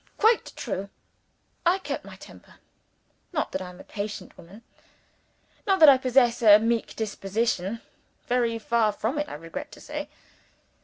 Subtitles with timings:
[0.17, 0.89] quite true!"
[1.63, 2.55] I kept my temper.
[3.33, 4.63] Not that I am a patient woman:
[5.67, 7.81] not that I possess a meek disposition.
[8.25, 10.09] Very far from it, I regret to say.